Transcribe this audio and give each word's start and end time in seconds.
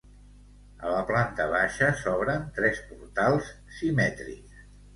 A 0.87 0.93
la 0.93 1.03
planta 1.09 1.45
baixa 1.51 1.91
s'obren 2.01 2.49
tres 2.57 2.81
portals 2.89 3.55
simètrics. 3.79 4.69